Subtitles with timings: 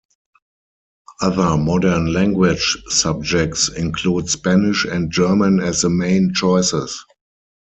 [1.21, 7.05] Other modern language subjects include Spanish and German as the main choices.